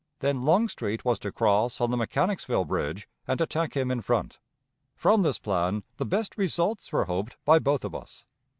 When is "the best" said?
5.97-6.39